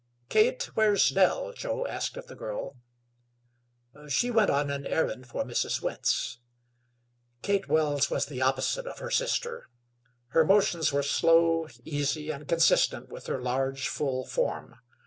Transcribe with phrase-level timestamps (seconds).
[0.29, 2.75] "Kate, where's Nell?" Joe asked of the girl.
[4.09, 5.79] "She went on an errand for Mrs.
[5.83, 6.39] Wentz."
[7.43, 9.69] Kate Wells was the opposite of her sister.
[10.29, 14.75] Her motions were slow, easy and consistent with her large, full, form.